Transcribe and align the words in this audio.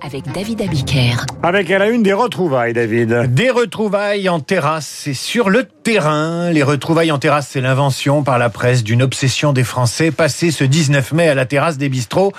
avec 0.00 0.30
David 0.32 0.62
Abiker. 0.62 1.26
Avec 1.42 1.70
à 1.70 1.78
la 1.78 1.88
une 1.88 2.02
des 2.02 2.12
retrouvailles, 2.12 2.72
David. 2.72 3.34
Des 3.34 3.50
retrouvailles 3.50 4.28
en 4.28 4.40
terrasse 4.40 5.06
et 5.06 5.14
sur 5.14 5.50
le 5.50 5.64
terrain. 5.64 6.50
Les 6.50 6.62
retrouvailles 6.62 7.12
en 7.12 7.18
terrasse, 7.18 7.48
c'est 7.50 7.60
l'invention 7.60 8.22
par 8.22 8.38
la 8.38 8.50
presse 8.50 8.82
d'une 8.82 9.02
obsession 9.02 9.52
des 9.52 9.64
Français 9.64 10.10
passée 10.10 10.50
ce 10.50 10.64
19 10.64 11.12
mai 11.12 11.28
à 11.28 11.34
la 11.34 11.46
terrasse 11.46 11.78
des 11.78 11.88
bistrots. 11.88 12.32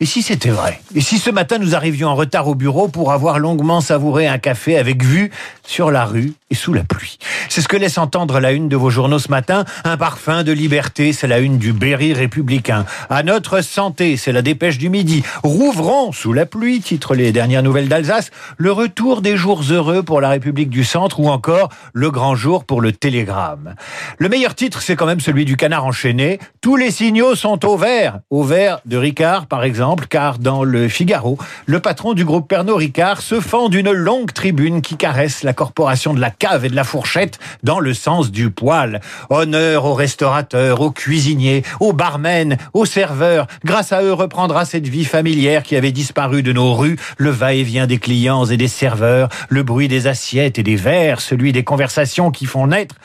Et 0.00 0.06
si 0.06 0.22
c'était 0.22 0.50
vrai? 0.50 0.80
Et 0.94 1.00
si 1.00 1.18
ce 1.18 1.28
matin 1.28 1.58
nous 1.58 1.74
arrivions 1.74 2.08
en 2.08 2.14
retard 2.14 2.46
au 2.46 2.54
bureau 2.54 2.86
pour 2.86 3.10
avoir 3.12 3.40
longuement 3.40 3.80
savouré 3.80 4.28
un 4.28 4.38
café 4.38 4.78
avec 4.78 5.02
vue 5.02 5.32
sur 5.66 5.90
la 5.90 6.04
rue 6.04 6.34
et 6.50 6.54
sous 6.54 6.72
la 6.72 6.84
pluie? 6.84 7.18
C'est 7.48 7.62
ce 7.62 7.66
que 7.66 7.76
laisse 7.76 7.98
entendre 7.98 8.38
la 8.38 8.52
une 8.52 8.68
de 8.68 8.76
vos 8.76 8.90
journaux 8.90 9.18
ce 9.18 9.28
matin. 9.28 9.64
Un 9.82 9.96
parfum 9.96 10.44
de 10.44 10.52
liberté, 10.52 11.12
c'est 11.12 11.26
la 11.26 11.40
une 11.40 11.58
du 11.58 11.72
Berry 11.72 12.12
républicain. 12.12 12.86
À 13.10 13.24
notre 13.24 13.60
santé, 13.60 14.16
c'est 14.16 14.30
la 14.30 14.42
dépêche 14.42 14.78
du 14.78 14.88
midi. 14.88 15.24
Rouvrons 15.42 16.12
sous 16.12 16.32
la 16.32 16.46
pluie, 16.46 16.57
titre 16.58 17.14
les 17.14 17.32
dernières 17.32 17.62
nouvelles 17.62 17.88
d'Alsace, 17.88 18.30
le 18.56 18.72
retour 18.72 19.22
des 19.22 19.36
jours 19.36 19.62
heureux 19.70 20.02
pour 20.02 20.20
la 20.20 20.28
République 20.28 20.70
du 20.70 20.84
Centre 20.84 21.20
ou 21.20 21.28
encore 21.28 21.68
le 21.92 22.10
grand 22.10 22.34
jour 22.34 22.64
pour 22.64 22.80
le 22.80 22.92
Télégramme. 22.92 23.74
Le 24.18 24.28
meilleur 24.28 24.54
titre, 24.54 24.82
c'est 24.82 24.96
quand 24.96 25.06
même 25.06 25.20
celui 25.20 25.44
du 25.44 25.56
canard 25.56 25.84
enchaîné. 25.84 26.38
Tous 26.60 26.76
les 26.76 26.90
signaux 26.90 27.36
sont 27.36 27.64
au 27.64 27.76
vert. 27.76 28.20
Au 28.30 28.42
vert 28.42 28.80
de 28.86 28.96
Ricard, 28.96 29.46
par 29.46 29.62
exemple 29.62 30.06
car 30.08 30.38
dans 30.38 30.64
le 30.64 30.88
Figaro, 30.88 31.38
le 31.66 31.80
patron 31.80 32.12
du 32.12 32.24
groupe 32.24 32.48
Pernod 32.48 32.76
Ricard 32.76 33.22
se 33.22 33.40
fend 33.40 33.68
d'une 33.68 33.92
longue 33.92 34.32
tribune 34.32 34.82
qui 34.82 34.96
caresse 34.96 35.44
la 35.44 35.52
corporation 35.52 36.12
de 36.12 36.20
la 36.20 36.30
cave 36.30 36.64
et 36.64 36.68
de 36.68 36.76
la 36.76 36.84
fourchette 36.84 37.38
dans 37.62 37.78
le 37.78 37.94
sens 37.94 38.30
du 38.32 38.50
poil. 38.50 39.00
Honneur 39.30 39.84
aux 39.84 39.94
restaurateurs, 39.94 40.80
aux 40.80 40.90
cuisiniers, 40.90 41.62
aux 41.78 41.92
barmen, 41.92 42.56
aux 42.74 42.84
serveurs. 42.84 43.46
Grâce 43.64 43.92
à 43.92 44.02
eux 44.02 44.12
reprendra 44.12 44.64
cette 44.64 44.88
vie 44.88 45.04
familière 45.04 45.62
qui 45.62 45.76
avait 45.76 45.92
disparu 45.92 46.42
de 46.42 46.47
nos 46.52 46.74
rues, 46.74 46.96
le 47.16 47.30
va-et-vient 47.30 47.86
des 47.86 47.98
clients 47.98 48.44
et 48.46 48.56
des 48.56 48.68
serveurs, 48.68 49.28
le 49.48 49.62
bruit 49.62 49.88
des 49.88 50.06
assiettes 50.06 50.58
et 50.58 50.62
des 50.62 50.76
verres, 50.76 51.20
celui 51.20 51.52
des 51.52 51.64
conversations 51.64 52.30
qui 52.30 52.46
font 52.46 52.66
naître 52.66 52.96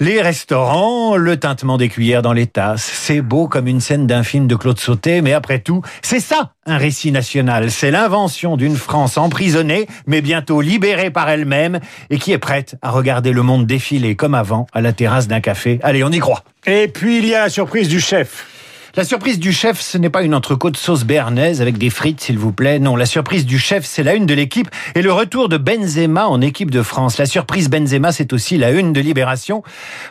les 0.00 0.22
restaurants, 0.22 1.16
le 1.16 1.38
tintement 1.38 1.76
des 1.76 1.90
cuillères 1.90 2.22
dans 2.22 2.32
les 2.32 2.46
tasses. 2.46 2.90
C'est 2.90 3.20
beau 3.20 3.48
comme 3.48 3.66
une 3.66 3.80
scène 3.80 4.06
d'un 4.06 4.22
film 4.22 4.46
de 4.46 4.56
Claude 4.56 4.80
Sauté, 4.80 5.20
mais 5.20 5.34
après 5.34 5.58
tout, 5.58 5.82
c'est 6.00 6.20
ça 6.20 6.52
un 6.64 6.78
récit 6.78 7.12
national. 7.12 7.70
C'est 7.70 7.90
l'invention 7.90 8.56
d'une 8.56 8.76
France 8.76 9.18
emprisonnée, 9.18 9.86
mais 10.06 10.22
bientôt 10.22 10.62
libérée 10.62 11.10
par 11.10 11.28
elle-même, 11.28 11.80
et 12.08 12.18
qui 12.18 12.32
est 12.32 12.38
prête 12.38 12.76
à 12.80 12.90
regarder 12.90 13.32
le 13.32 13.42
monde 13.42 13.66
défiler 13.66 14.16
comme 14.16 14.34
avant 14.34 14.66
à 14.72 14.80
la 14.80 14.94
terrasse 14.94 15.28
d'un 15.28 15.40
café. 15.40 15.78
Allez, 15.82 16.02
on 16.02 16.10
y 16.10 16.18
croit. 16.18 16.44
Et 16.66 16.88
puis 16.88 17.18
il 17.18 17.26
y 17.26 17.34
a 17.34 17.40
la 17.40 17.50
surprise 17.50 17.88
du 17.88 18.00
chef. 18.00 18.59
La 18.96 19.04
surprise 19.04 19.38
du 19.38 19.52
chef, 19.52 19.80
ce 19.80 19.98
n'est 19.98 20.10
pas 20.10 20.22
une 20.22 20.34
entrecôte 20.34 20.76
sauce 20.76 21.04
béarnaise 21.04 21.62
avec 21.62 21.78
des 21.78 21.90
frites, 21.90 22.20
s'il 22.20 22.38
vous 22.38 22.50
plaît. 22.50 22.80
Non, 22.80 22.96
la 22.96 23.06
surprise 23.06 23.46
du 23.46 23.56
chef, 23.56 23.84
c'est 23.84 24.02
la 24.02 24.14
une 24.14 24.26
de 24.26 24.34
l'équipe 24.34 24.68
et 24.96 25.02
le 25.02 25.12
retour 25.12 25.48
de 25.48 25.58
Benzema 25.58 26.26
en 26.26 26.40
équipe 26.40 26.72
de 26.72 26.82
France. 26.82 27.16
La 27.16 27.26
surprise 27.26 27.70
Benzema, 27.70 28.10
c'est 28.10 28.32
aussi 28.32 28.58
la 28.58 28.72
une 28.72 28.92
de 28.92 29.00
Libération. 29.00 29.62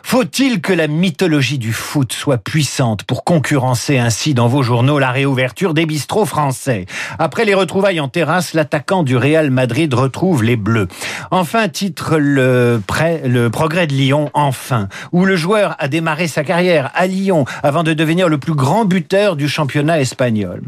Faut-il 0.02 0.62
que 0.62 0.72
la 0.72 0.86
mythologie 0.86 1.58
du 1.58 1.74
foot 1.74 2.14
soit 2.14 2.38
puissante 2.38 3.04
pour 3.04 3.24
concurrencer 3.24 3.98
ainsi 3.98 4.32
dans 4.32 4.48
vos 4.48 4.62
journaux 4.62 4.98
la 4.98 5.10
réouverture 5.10 5.74
des 5.74 5.84
bistrots 5.84 6.24
français? 6.24 6.86
Après 7.18 7.44
les 7.44 7.54
retrouvailles 7.54 8.00
en 8.00 8.08
terrasse, 8.08 8.54
l'attaquant 8.54 9.02
du 9.02 9.14
Real 9.14 9.50
Madrid 9.50 9.92
retrouve 9.92 10.42
les 10.42 10.56
Bleus. 10.56 10.88
Enfin, 11.30 11.68
titre 11.68 12.16
le, 12.16 12.80
le 13.26 13.48
progrès 13.50 13.86
de 13.86 13.92
Lyon, 13.92 14.30
enfin, 14.32 14.88
où 15.12 15.26
le 15.26 15.36
joueur 15.36 15.76
a 15.78 15.88
démarré 15.88 16.28
sa 16.28 16.44
carrière 16.44 16.90
à 16.94 17.06
Lyon 17.06 17.44
avant 17.62 17.82
de 17.82 17.92
devenir 17.92 18.30
le 18.30 18.38
plus 18.38 18.54
grand 18.54 18.69
grand 18.70 18.84
buteur 18.84 19.34
du 19.34 19.48
championnat 19.48 19.98
espagnol. 19.98 20.60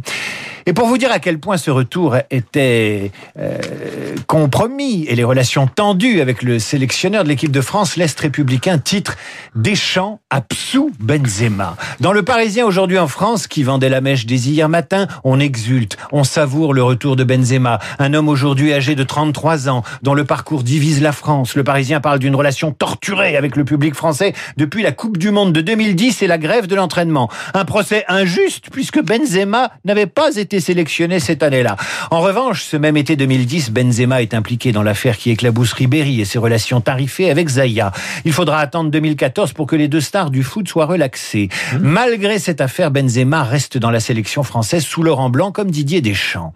Et 0.66 0.72
pour 0.72 0.86
vous 0.86 0.96
dire 0.96 1.10
à 1.10 1.18
quel 1.18 1.38
point 1.38 1.56
ce 1.56 1.70
retour 1.70 2.16
était 2.30 3.10
euh, 3.38 3.58
compromis 4.28 5.04
et 5.08 5.16
les 5.16 5.24
relations 5.24 5.66
tendues 5.66 6.20
avec 6.20 6.42
le 6.42 6.58
sélectionneur 6.60 7.24
de 7.24 7.28
l'équipe 7.28 7.50
de 7.50 7.60
France, 7.60 7.96
l'Est 7.96 8.19
républicain, 8.20 8.78
titre 8.78 9.16
Deschamps 9.56 10.20
Absou 10.31 10.92
Benzema. 11.00 11.76
Dans 11.98 12.12
le 12.12 12.22
Parisien 12.22 12.64
aujourd'hui 12.64 12.98
en 12.98 13.09
France, 13.09 13.48
qui 13.48 13.64
vendait 13.64 13.88
la 13.88 14.00
mèche 14.00 14.25
dès 14.25 14.37
hier 14.37 14.69
matin, 14.69 15.09
on 15.25 15.41
exulte, 15.41 15.97
on 16.12 16.22
savoure 16.22 16.75
le 16.75 16.82
retour 16.82 17.16
de 17.16 17.25
Benzema, 17.25 17.81
un 17.98 18.14
homme 18.14 18.28
aujourd'hui 18.28 18.72
âgé 18.72 18.94
de 18.94 19.03
33 19.03 19.69
ans, 19.69 19.82
dont 20.03 20.14
le 20.14 20.25
parcours 20.25 20.62
divise 20.62 21.03
la 21.03 21.12
France. 21.12 21.56
Le 21.56 21.64
Parisien 21.64 22.00
parle 22.00 22.20
d'une 22.20 22.37
relation 22.37 22.70
torturée 22.70 23.37
avec 23.37 23.56
le 23.56 23.64
public 23.64 23.94
français 23.94 24.32
depuis 24.56 24.82
la 24.82 24.92
Coupe 24.92 25.19
du 25.19 25.32
Monde 25.32 25.53
de 25.53 25.60
2010 25.60 26.22
et 26.22 26.26
la 26.28 26.38
grève 26.38 26.69
de 26.69 26.76
l'entraînement. 26.76 27.28
Un 27.54 27.64
procès 27.64 28.04
injuste 28.06 28.66
puisque 28.70 29.03
Benzema 29.03 29.72
n'avait 29.84 30.06
pas 30.06 30.37
été 30.37 30.51
sélectionné 30.60 31.20
cette 31.20 31.42
année-là. 31.42 31.76
En 32.10 32.20
revanche, 32.20 32.62
ce 32.62 32.76
même 32.76 32.96
été 32.96 33.16
2010, 33.16 33.70
Benzema 33.70 34.22
est 34.22 34.34
impliqué 34.34 34.72
dans 34.72 34.82
l'affaire 34.82 35.16
qui 35.16 35.30
éclabousse 35.30 35.72
Ribéry 35.72 36.20
et 36.20 36.24
ses 36.24 36.38
relations 36.38 36.80
tarifées 36.80 37.30
avec 37.30 37.48
Zaya. 37.48 37.92
Il 38.24 38.32
faudra 38.32 38.58
attendre 38.58 38.90
2014 38.90 39.52
pour 39.52 39.66
que 39.66 39.76
les 39.76 39.88
deux 39.88 40.00
stars 40.00 40.30
du 40.30 40.42
foot 40.42 40.68
soient 40.68 40.86
relaxées. 40.86 41.48
Mmh. 41.72 41.78
Malgré 41.80 42.38
cette 42.38 42.60
affaire, 42.60 42.90
Benzema 42.90 43.42
reste 43.42 43.78
dans 43.78 43.90
la 43.90 44.00
sélection 44.00 44.42
française 44.42 44.84
sous 44.84 45.02
Laurent 45.02 45.30
Blanc 45.30 45.52
comme 45.52 45.70
Didier 45.70 46.00
Deschamps 46.00 46.54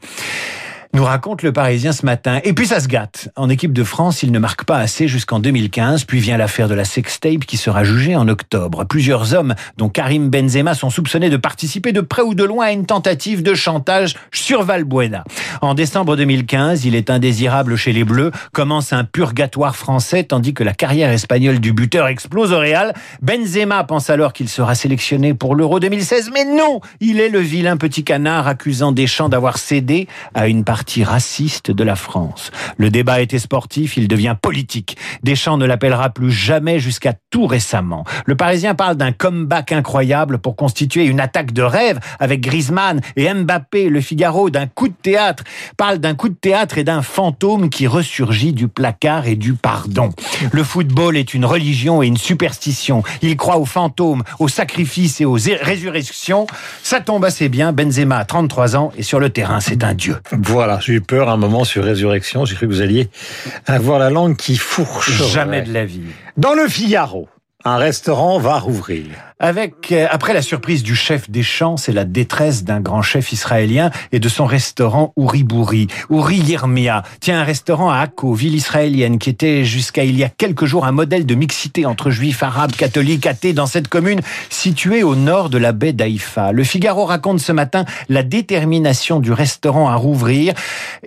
nous 0.97 1.05
raconte 1.05 1.43
le 1.43 1.53
Parisien 1.53 1.93
ce 1.93 2.07
matin. 2.07 2.41
Et 2.43 2.55
puis 2.55 2.67
ça 2.67 2.81
se 2.81 2.89
gâte. 2.89 3.29
En 3.37 3.51
équipe 3.51 3.75
de 3.75 3.85
France, 3.85 4.23
il 4.23 4.33
ne 4.33 4.39
marque 4.39 4.65
pas 4.65 4.79
assez 4.79 5.09
jusqu'en 5.09 5.41
2015, 5.41 6.05
puis 6.05 6.21
vient 6.21 6.39
l'affaire 6.39 6.69
de 6.69 6.75
la 6.75 6.87
sextape 6.87 7.45
qui 7.45 7.59
sera 7.59 7.85
jugée 7.85 8.17
en 8.17 8.27
octobre. 8.29 8.87
Plusieurs 8.87 9.35
hommes, 9.35 9.55
dont 9.77 9.91
Karim 9.91 10.31
Benzema, 10.31 10.73
sont 10.73 10.89
soupçonnés 10.89 11.29
de 11.29 11.37
participer 11.37 11.93
de 11.93 12.01
près 12.01 12.23
ou 12.23 12.35
de 12.35 12.45
loin 12.45 12.69
à 12.69 12.73
une 12.73 12.87
tentative 12.87 13.43
de 13.43 13.53
chantage 13.53 14.15
sur 14.33 14.63
Valbuena. 14.63 15.25
En 15.61 15.75
décembre 15.75 16.17
2015, 16.17 16.87
il 16.87 16.95
est 16.95 17.11
indésirable 17.11 17.77
chez 17.77 17.93
les 17.93 18.05
Bleus, 18.05 18.31
commence 18.53 18.95
un 18.95 19.05
purgatoire 19.05 19.77
français, 19.77 20.25
tandis 20.25 20.55
que 20.55 20.65
la 20.65 20.73
carrière 20.73 21.11
espagnole 21.11 21.61
du 21.61 21.75
buteur 21.75 22.07
explose 22.07 22.53
au 22.53 22.59
Real. 22.59 22.95
Benzema 23.21 23.85
pense 23.85 24.09
alors 24.09 24.33
qu'il 24.33 24.49
sera 24.49 24.75
sélectionné 24.75 25.35
pour 25.35 25.57
l'Euro 25.57 25.79
2016, 25.79 26.31
mais 26.33 26.47
non 26.47 26.81
Il 27.01 27.21
est 27.21 27.29
le 27.29 27.41
vilain 27.41 27.77
petit 27.77 28.03
canard 28.03 28.49
accusant 28.49 28.93
Deschamps 28.93 29.29
d'avoir 29.29 29.59
cédé 29.59 30.09
à 30.33 30.49
une 30.49 30.65
partie 30.65 30.86
raciste 31.05 31.71
de 31.71 31.85
la 31.85 31.97
France. 31.97 32.51
Le 32.77 32.91
débat 32.91 33.21
était 33.21 33.39
sportif, 33.39 33.97
il 33.97 34.09
devient 34.09 34.37
politique. 34.41 34.97
Deschamps 35.23 35.57
ne 35.57 35.67
l'appellera 35.67 36.11
plus 36.11 36.31
jamais 36.31 36.79
jusqu'à 36.79 37.15
tout 37.31 37.47
récemment. 37.47 38.05
Le 38.25 38.37
Parisien 38.37 38.75
parle 38.75 38.97
d'un 38.97 39.13
comeback 39.13 39.73
incroyable 39.73 40.39
pour 40.39 40.57
constituer 40.57 41.05
une 41.05 41.21
attaque 41.21 41.53
de 41.53 41.63
rêve 41.63 41.99
avec 42.19 42.41
Griezmann 42.41 43.01
et 43.17 43.33
Mbappé. 43.33 43.89
Le 43.89 44.01
Figaro 44.01 44.51
d'un 44.51 44.67
coup 44.67 44.89
de 44.89 44.95
théâtre 44.95 45.45
parle 45.77 45.99
d'un 45.99 46.15
coup 46.15 46.29
de 46.29 46.35
théâtre 46.35 46.79
et 46.79 46.85
d'un 46.85 47.03
fantôme 47.03 47.71
qui 47.71 47.87
ressurgit 47.87 48.53
du 48.53 48.69
placard 48.69 49.27
et 49.27 49.37
du 49.37 49.55
pardon. 49.55 50.11
Le 50.53 50.63
football 50.63 51.17
est 51.17 51.35
une 51.35 51.45
religion 51.45 52.03
et 52.03 52.07
une 52.07 52.17
superstition. 52.17 53.03
Il 53.23 53.37
croit 53.37 53.59
aux 53.59 53.65
fantômes, 53.65 54.23
aux 54.39 54.49
sacrifices 54.49 55.21
et 55.21 55.25
aux 55.25 55.39
résurrections. 55.63 56.47
Ça 56.83 57.01
tombe 57.01 57.25
assez 57.25 57.49
bien. 57.49 57.73
Benzema 57.73 58.19
a 58.19 58.25
33 58.25 58.77
ans 58.77 58.93
et 58.97 59.03
sur 59.03 59.21
le 59.21 59.31
terrain, 59.31 59.61
c'est 59.61 59.85
un 59.85 59.95
dieu. 59.95 60.17
Voilà 60.33 60.76
j'ai 60.81 60.95
eu 60.95 61.01
peur 61.01 61.29
un 61.29 61.37
moment 61.37 61.65
sur 61.65 61.85
Résurrection. 61.85 62.45
J'ai 62.45 62.55
cru 62.55 62.67
que 62.67 62.73
vous 62.73 62.83
alliez 62.83 63.09
avoir 63.67 63.99
la 63.99 64.11
langue 64.11 64.37
qui 64.37 64.57
fourche. 64.57 65.23
Jamais 65.33 65.63
de 65.63 65.73
la 65.73 65.85
vie. 65.85 66.03
Dans 66.37 66.55
le 66.55 66.69
Figaro, 66.69 67.29
un 67.67 67.79
restaurant 67.79 68.39
va 68.39 68.61
rouvrir. 68.61 69.07
Avec, 69.39 69.93
euh, 69.93 70.07
après 70.11 70.33
la 70.33 70.41
surprise 70.41 70.83
du 70.83 70.95
chef 70.95 71.29
des 71.29 71.43
champs, 71.43 71.77
c'est 71.77 71.93
la 71.93 72.05
détresse 72.05 72.65
d'un 72.65 72.81
grand 72.81 73.03
chef 73.03 73.33
israélien 73.33 73.91
et 74.11 74.19
de 74.19 74.29
son 74.31 74.47
restaurant 74.47 75.13
Uri 75.19 75.43
Bouri. 75.43 75.89
Uri 76.09 76.37
Yirmia 76.37 77.03
tient 77.21 77.41
un 77.41 77.45
restaurant 77.45 77.91
à 77.91 77.99
Akko, 77.99 78.33
ville 78.33 78.55
israélienne, 78.55 79.19
qui 79.19 79.29
était 79.29 79.65
jusqu'à 79.67 80.05
il 80.05 80.17
y 80.17 80.25
a 80.25 80.31
quelques 80.31 80.65
jours 80.65 80.87
un 80.87 80.93
modèle 80.93 81.27
de 81.27 81.35
mixité 81.35 81.85
entre 81.85 82.09
juifs, 82.09 82.43
arabes, 82.43 82.73
catholiques, 82.73 83.27
athées 83.27 83.53
dans 83.53 83.67
cette 83.67 83.89
commune 83.89 84.21
située 84.49 85.03
au 85.03 85.17
nord 85.17 85.51
de 85.51 85.59
la 85.59 85.73
baie 85.73 85.93
d'Aïfa. 85.93 86.53
Le 86.53 86.65
Figaro 86.65 87.05
raconte 87.05 87.41
ce 87.41 87.53
matin 87.53 87.85
la 88.09 88.23
détermination 88.23 89.21
du 89.21 89.33
restaurant 89.33 89.91
à 89.91 89.97
rouvrir 89.97 90.55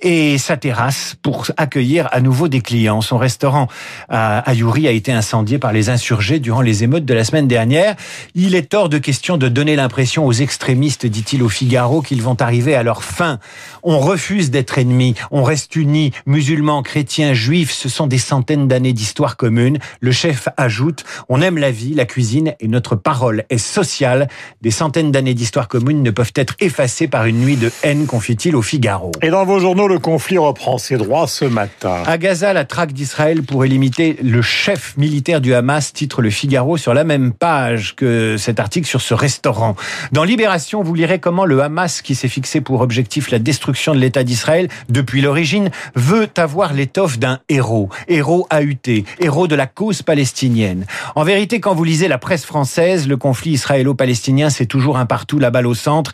et 0.04 0.38
sa 0.38 0.56
terrasse 0.56 1.16
pour 1.24 1.48
accueillir 1.58 2.08
à 2.12 2.22
nouveau 2.22 2.48
des 2.48 2.62
clients. 2.62 3.02
Son 3.02 3.18
restaurant 3.18 3.70
à 4.08 4.48
Ayuri 4.48 4.88
a 4.88 4.92
été 4.92 5.12
incendié 5.12 5.58
par 5.58 5.74
les 5.74 5.90
insurgés 5.90 6.40
durant 6.50 6.62
les 6.62 6.84
émeutes 6.84 7.06
de 7.06 7.14
la 7.14 7.24
semaine 7.24 7.48
dernière. 7.48 7.96
Il 8.34 8.56
est 8.56 8.74
hors 8.74 8.90
de 8.90 8.98
question 8.98 9.38
de 9.38 9.50
donner 9.50 9.76
l'impression 9.76 10.26
aux 10.26 10.34
extrémistes, 10.34 11.06
dit-il 11.06 11.44
au 11.44 11.48
Figaro, 11.48 12.02
qu'ils 12.02 12.24
vont 12.24 12.42
arriver 12.42 12.74
à 12.74 12.82
leur 12.82 13.04
fin. 13.04 13.38
On 13.84 14.00
refuse 14.00 14.50
d'être 14.50 14.80
ennemis, 14.80 15.14
on 15.30 15.44
reste 15.44 15.76
unis, 15.76 16.12
musulmans, 16.26 16.82
chrétiens, 16.82 17.36
juifs, 17.36 17.72
ce 17.72 17.88
sont 17.88 18.08
des 18.08 18.18
centaines 18.18 18.68
d'années 18.68 18.94
d'histoire 18.94 19.38
commune. 19.38 19.78
Le 20.02 20.12
chef 20.12 20.48
ajoute, 20.58 21.04
on 21.30 21.40
aime 21.40 21.60
la 21.60 21.70
vie, 21.70 21.94
la 21.94 22.06
cuisine 22.06 22.56
et 22.60 22.68
notre 22.68 22.96
parole 22.96 23.44
est 23.52 23.60
sociale. 23.60 24.28
Des 24.64 24.72
centaines 24.72 25.12
d'années 25.12 25.36
d'histoire 25.36 25.68
commune 25.68 26.02
ne 26.02 26.10
peuvent 26.10 26.34
être 26.34 26.56
effacées 26.62 27.08
par 27.08 27.28
une 27.28 27.42
nuit 27.42 27.58
de 27.58 27.72
haine, 27.84 28.08
confie-t-il 28.08 28.56
au 28.56 28.64
Figaro. 28.64 29.12
Et 29.22 29.30
dans 29.30 29.46
vos 29.46 29.60
journaux, 29.60 29.88
le 29.88 30.00
conflit 30.00 30.40
reprend 30.40 30.80
ses 30.80 30.98
droits 30.98 31.28
ce 31.28 31.46
matin. 31.46 32.02
À 32.08 32.18
Gaza, 32.18 32.54
la 32.54 32.66
traque 32.66 32.94
d'Israël 32.94 33.44
pourrait 33.44 33.68
limiter 33.68 34.18
le 34.24 34.42
chef 34.42 34.98
militaire 34.98 35.42
du 35.42 35.54
Hamas, 35.54 35.94
titre 35.94 36.24
le 36.24 36.29
Figaro 36.30 36.78
sur 36.78 36.94
la 36.94 37.04
même 37.04 37.34
page 37.34 37.96
que 37.96 38.38
cet 38.38 38.60
article 38.60 38.88
sur 38.88 39.02
ce 39.02 39.14
restaurant. 39.14 39.76
Dans 40.12 40.24
Libération, 40.24 40.84
vous 40.84 40.94
lirez 40.94 41.20
comment 41.20 41.46
le 41.46 41.62
Hamas, 41.62 42.02
qui 42.02 42.16
s'est 42.16 42.28
fixé 42.28 42.62
pour 42.62 42.82
objectif 42.82 43.32
la 43.32 43.40
destruction 43.40 43.94
de 43.94 44.00
l'État 44.00 44.24
d'Israël 44.24 44.70
depuis 44.90 45.22
l'origine, 45.22 45.70
veut 45.96 46.28
avoir 46.38 46.74
l'étoffe 46.74 47.20
d'un 47.20 47.40
héros, 47.50 47.90
héros 48.08 48.48
AUT, 48.52 49.04
héros 49.20 49.48
de 49.48 49.56
la 49.56 49.68
cause 49.68 50.02
palestinienne. 50.02 50.86
En 51.16 51.24
vérité, 51.24 51.60
quand 51.60 51.74
vous 51.74 51.84
lisez 51.84 52.08
la 52.08 52.18
presse 52.18 52.46
française, 52.46 53.08
le 53.08 53.18
conflit 53.18 53.52
israélo-palestinien, 53.52 54.50
c'est 54.50 54.66
toujours 54.66 54.98
un 54.98 55.06
partout, 55.06 55.40
la 55.40 55.52
balle 55.52 55.68
au 55.68 55.74
centre, 55.74 56.12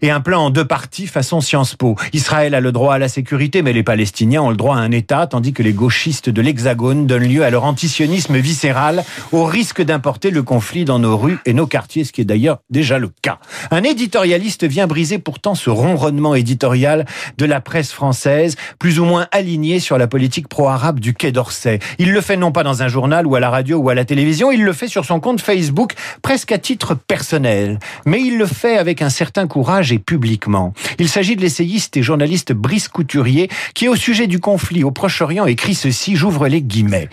et 0.00 0.10
un 0.10 0.20
plan 0.20 0.46
en 0.46 0.50
deux 0.50 0.64
parties 0.64 1.06
façon 1.06 1.40
Sciences 1.40 1.74
Po. 1.74 1.96
Israël 2.12 2.54
a 2.54 2.60
le 2.60 2.72
droit 2.72 2.94
à 2.94 2.98
la 2.98 3.08
sécurité, 3.08 3.62
mais 3.62 3.72
les 3.72 3.82
Palestiniens 3.82 4.42
ont 4.42 4.50
le 4.50 4.56
droit 4.56 4.76
à 4.76 4.80
un 4.80 4.90
État, 4.92 5.26
tandis 5.26 5.52
que 5.52 5.62
les 5.62 5.72
gauchistes 5.72 6.30
de 6.30 6.40
l'Hexagone 6.40 7.06
donnent 7.06 7.28
lieu 7.28 7.44
à 7.44 7.50
leur 7.50 7.64
antisionisme 7.64 8.36
viscéral, 8.38 9.04
au 9.32 9.44
risque 9.44 9.82
d'importer 9.82 10.30
le 10.30 10.42
conflit 10.42 10.84
dans 10.84 10.98
nos 10.98 11.16
rues 11.16 11.38
et 11.44 11.52
nos 11.52 11.66
quartiers, 11.66 12.04
ce 12.04 12.12
qui 12.12 12.20
est 12.20 12.24
d'ailleurs 12.24 12.58
déjà 12.70 12.98
le 12.98 13.10
cas. 13.22 13.38
Un 13.70 13.82
éditorialiste 13.82 14.64
vient 14.64 14.86
briser 14.86 15.18
pourtant 15.18 15.54
ce 15.54 15.70
ronronnement 15.70 16.34
éditorial 16.34 17.04
de 17.38 17.44
la 17.44 17.60
presse 17.60 17.92
française, 17.92 18.56
plus 18.78 19.00
ou 19.00 19.04
moins 19.04 19.26
aligné 19.32 19.80
sur 19.80 19.98
la 19.98 20.06
politique 20.06 20.48
pro-arabe 20.48 21.00
du 21.00 21.14
Quai 21.14 21.32
d'Orsay. 21.32 21.78
Il 21.98 22.12
le 22.12 22.20
fait 22.20 22.36
non 22.36 22.52
pas 22.52 22.62
dans 22.62 22.82
un 22.82 22.88
journal 22.88 23.26
ou 23.26 23.34
à 23.34 23.40
la 23.40 23.50
radio 23.50 23.78
ou 23.78 23.88
à 23.88 23.94
la 23.94 24.04
télévision, 24.04 24.52
il 24.52 24.62
le 24.62 24.72
fait 24.72 24.88
sur 24.88 25.04
son 25.04 25.20
compte 25.20 25.40
Facebook, 25.40 25.94
presque 26.22 26.52
à 26.52 26.58
titre 26.58 26.94
personnel. 26.94 27.78
Mais 28.06 28.20
il 28.20 28.38
le 28.38 28.46
fait 28.46 28.76
avec 28.76 29.02
un 29.02 29.10
certain 29.10 29.46
courage 29.46 29.81
et 29.90 29.98
publiquement. 29.98 30.74
Il 30.98 31.08
s'agit 31.08 31.34
de 31.34 31.40
l'essayiste 31.40 31.96
et 31.96 32.02
journaliste 32.02 32.52
Brice 32.52 32.86
Couturier, 32.86 33.48
qui 33.74 33.88
au 33.88 33.96
sujet 33.96 34.28
du 34.28 34.38
conflit 34.38 34.84
au 34.84 34.92
Proche-Orient 34.92 35.46
écrit 35.46 35.74
ceci, 35.74 36.14
j'ouvre 36.14 36.46
les 36.46 36.62
guillemets. 36.62 37.08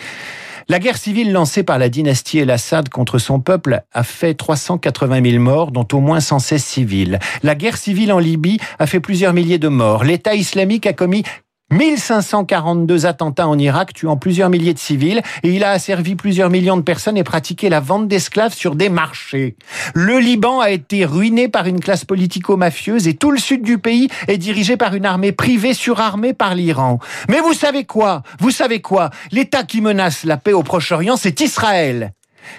La 0.72 0.78
guerre 0.78 0.98
civile 0.98 1.32
lancée 1.32 1.64
par 1.64 1.80
la 1.80 1.90
dynastie 1.90 2.38
El 2.38 2.52
Assad 2.52 2.90
contre 2.90 3.18
son 3.18 3.40
peuple 3.40 3.82
a 3.92 4.04
fait 4.04 4.36
380 4.36 5.32
000 5.32 5.42
morts, 5.42 5.72
dont 5.72 5.88
au 5.94 6.00
moins 6.00 6.20
116 6.20 6.64
civils. 6.64 7.20
La 7.42 7.56
guerre 7.56 7.76
civile 7.76 8.14
en 8.14 8.20
Libye 8.20 8.60
a 8.78 8.86
fait 8.86 9.00
plusieurs 9.00 9.34
milliers 9.34 9.58
de 9.58 9.68
morts. 9.68 10.04
L'État 10.04 10.36
islamique 10.36 10.86
a 10.86 10.94
commis 10.94 11.24
1542 11.72 13.06
attentats 13.06 13.48
en 13.48 13.58
Irak, 13.58 13.94
tuant 13.94 14.18
plusieurs 14.18 14.50
milliers 14.50 14.74
de 14.74 14.80
civils, 14.80 15.22
et 15.44 15.50
il 15.50 15.64
a 15.64 15.72
asservi 15.72 16.16
plusieurs 16.16 16.50
millions 16.50 16.78
de 16.78 16.82
personnes 16.82 17.18
et 17.18 17.24
pratiqué 17.24 17.70
la 17.70 17.80
vente 17.80 18.08
d'esclaves 18.08 18.54
sur 18.54 18.76
des 18.76 18.90
marchés. 18.90 19.56
Le 19.94 20.20
Liban 20.20 20.60
a 20.60 20.72
été 20.72 21.06
ruiné 21.06 21.48
par 21.48 21.68
une 21.68 21.80
classe 21.80 22.06
politico-mafieuse 22.06 23.08
et 23.08 23.16
tout 23.16 23.32
le 23.32 23.38
sud 23.38 23.62
du 23.62 23.78
pays 23.78 24.10
est 24.28 24.38
dirigé 24.38 24.78
par 24.78 24.96
une 24.96 25.06
armée 25.06 25.32
privée 25.32 25.74
surarmée 25.74 26.34
par 26.34 26.56
l'Iran. 26.56 27.00
Mais 27.30 27.40
vous 27.40 27.54
savez 27.54 27.86
quoi? 27.86 28.24
Vous 28.40 28.52
savez 28.52 28.82
quoi? 28.82 29.10
L'État 29.32 29.64
qui 29.64 29.82
menace 29.82 30.24
la 30.24 30.38
paix 30.38 30.54
au 30.54 30.64
Proche-Orient, 30.64 31.18
c'est 31.18 31.42
Israël. 31.42 32.14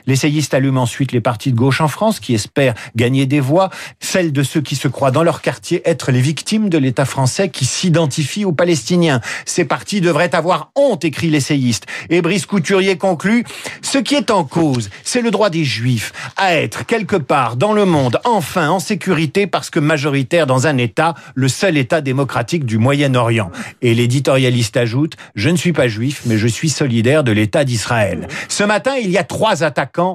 L'essayiste 0.06 0.54
allume 0.54 0.78
ensuite 0.78 1.12
les 1.12 1.20
partis 1.20 1.52
de 1.52 1.56
gauche 1.56 1.80
en 1.80 1.88
France 1.88 2.20
qui 2.20 2.34
espèrent 2.34 2.74
gagner 2.96 3.26
des 3.26 3.40
voix, 3.40 3.70
celles 4.00 4.32
de 4.32 4.42
ceux 4.42 4.60
qui 4.60 4.76
se 4.76 4.88
croient 4.88 5.10
dans 5.10 5.22
leur 5.22 5.42
quartier 5.42 5.82
être 5.84 6.12
les 6.12 6.20
victimes 6.20 6.68
de 6.68 6.78
l'État 6.78 7.04
français 7.04 7.48
qui 7.48 7.64
s'identifie 7.64 8.44
aux 8.44 8.52
Palestiniens. 8.52 9.20
Ces 9.44 9.64
partis 9.64 10.00
devraient 10.00 10.34
avoir 10.34 10.70
honte, 10.74 11.04
écrit 11.04 11.30
l'essayiste. 11.30 11.86
Et 12.08 12.22
Brice 12.22 12.46
Couturier 12.46 12.96
conclut, 12.96 13.44
ce 13.82 13.98
qui 13.98 14.14
est 14.14 14.30
en 14.30 14.44
cause, 14.44 14.90
c'est 15.04 15.22
le 15.22 15.30
droit 15.30 15.50
des 15.50 15.64
Juifs 15.64 16.12
à 16.36 16.54
être 16.54 16.86
quelque 16.86 17.16
part 17.16 17.56
dans 17.56 17.72
le 17.72 17.84
monde 17.84 18.18
enfin 18.24 18.70
en 18.70 18.80
sécurité 18.80 19.46
parce 19.46 19.70
que 19.70 19.80
majoritaire 19.80 20.46
dans 20.46 20.66
un 20.66 20.78
État, 20.78 21.14
le 21.34 21.48
seul 21.48 21.76
État 21.76 22.00
démocratique 22.00 22.64
du 22.64 22.78
Moyen-Orient. 22.78 23.50
Et 23.82 23.94
l'éditorialiste 23.94 24.76
ajoute, 24.76 25.16
je 25.34 25.48
ne 25.48 25.56
suis 25.56 25.72
pas 25.72 25.88
juif, 25.88 26.22
mais 26.26 26.38
je 26.38 26.46
suis 26.46 26.70
solidaire 26.70 27.24
de 27.24 27.32
l'État 27.32 27.64
d'Israël. 27.64 28.28
Ce 28.48 28.64
matin, 28.64 28.94
il 29.00 29.10
y 29.10 29.18
a 29.18 29.24
trois 29.24 29.62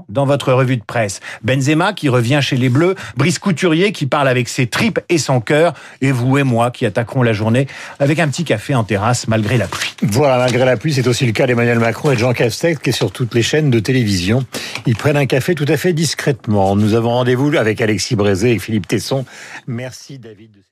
dans 0.09 0.25
votre 0.25 0.53
revue 0.53 0.77
de 0.77 0.83
presse. 0.83 1.19
Benzema 1.43 1.93
qui 1.93 2.09
revient 2.09 2.39
chez 2.41 2.55
les 2.55 2.69
Bleus, 2.69 2.95
Brice 3.17 3.39
Couturier 3.39 3.91
qui 3.91 4.05
parle 4.05 4.27
avec 4.27 4.47
ses 4.47 4.67
tripes 4.67 4.99
et 5.09 5.17
son 5.17 5.39
cœur, 5.41 5.73
et 6.01 6.11
vous 6.11 6.37
et 6.37 6.43
moi 6.43 6.71
qui 6.71 6.85
attaquerons 6.85 7.23
la 7.23 7.33
journée 7.33 7.67
avec 7.99 8.19
un 8.19 8.27
petit 8.27 8.43
café 8.43 8.75
en 8.75 8.83
terrasse 8.83 9.27
malgré 9.27 9.57
la 9.57 9.67
pluie. 9.67 9.95
Voilà, 10.01 10.37
malgré 10.37 10.65
la 10.65 10.77
pluie, 10.77 10.93
c'est 10.93 11.07
aussi 11.07 11.25
le 11.25 11.31
cas 11.31 11.47
d'Emmanuel 11.47 11.79
Macron 11.79 12.11
et 12.11 12.15
de 12.15 12.19
Jean 12.19 12.33
Castex 12.33 12.79
qui 12.79 12.89
est 12.89 12.93
sur 12.93 13.11
toutes 13.11 13.33
les 13.33 13.41
chaînes 13.41 13.69
de 13.69 13.79
télévision. 13.79 14.45
Ils 14.85 14.95
prennent 14.95 15.17
un 15.17 15.25
café 15.25 15.55
tout 15.55 15.65
à 15.67 15.77
fait 15.77 15.93
discrètement. 15.93 16.75
Nous 16.75 16.93
avons 16.93 17.09
rendez-vous 17.09 17.55
avec 17.57 17.81
Alexis 17.81 18.15
Brézé 18.15 18.51
et 18.51 18.59
Philippe 18.59 18.87
Tesson. 18.87 19.25
Merci 19.67 20.19
David. 20.19 20.65